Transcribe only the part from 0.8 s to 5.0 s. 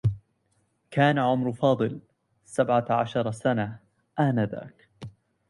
كان عمر فاضل سبعة عشر سنة آنذاك.